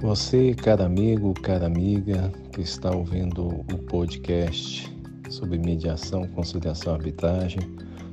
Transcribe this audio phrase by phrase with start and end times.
[0.00, 4.88] Você, cara amigo, cara amiga, que está ouvindo o podcast
[5.28, 7.58] sobre mediação, conciliação e arbitragem,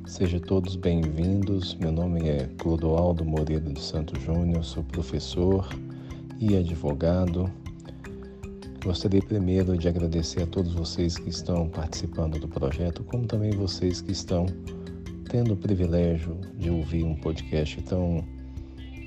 [0.04, 1.76] sejam todos bem-vindos.
[1.76, 5.68] Meu nome é Clodoaldo Moreira de Santos Júnior, sou professor
[6.40, 7.48] e advogado.
[8.84, 14.00] Gostaria primeiro de agradecer a todos vocês que estão participando do projeto, como também vocês
[14.00, 14.46] que estão
[15.30, 18.24] tendo o privilégio de ouvir um podcast tão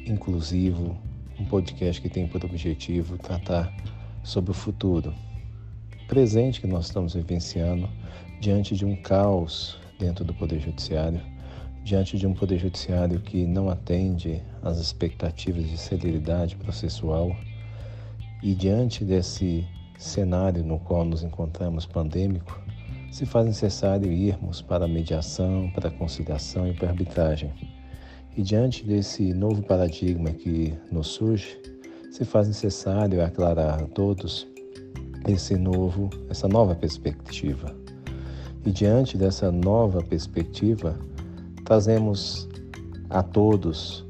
[0.07, 0.97] inclusivo,
[1.39, 3.73] um podcast que tem por objetivo tratar
[4.23, 5.13] sobre o futuro
[6.07, 7.89] presente que nós estamos vivenciando
[8.41, 11.21] diante de um caos dentro do Poder Judiciário,
[11.83, 17.35] diante de um Poder Judiciário que não atende às expectativas de celeridade processual
[18.41, 19.65] e diante desse
[19.97, 22.59] cenário no qual nos encontramos pandêmico,
[23.11, 27.78] se faz necessário irmos para a mediação, para a conciliação e para a arbitragem.
[28.39, 31.59] E diante desse novo paradigma que nos surge,
[32.09, 34.47] se faz necessário aclarar a todos
[35.27, 37.75] esse novo, essa nova perspectiva.
[38.65, 40.97] E diante dessa nova perspectiva,
[41.65, 42.47] trazemos
[43.09, 44.07] a todos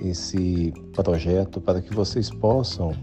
[0.00, 2.94] esse projeto para que vocês possam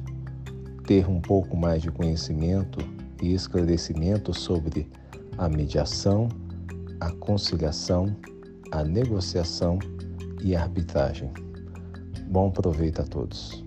[0.87, 2.79] ter um pouco mais de conhecimento
[3.21, 4.89] e esclarecimento sobre
[5.37, 6.27] a mediação,
[6.99, 8.17] a conciliação,
[8.71, 9.77] a negociação
[10.41, 11.31] e arbitragem.
[12.27, 13.64] Bom proveito a todos.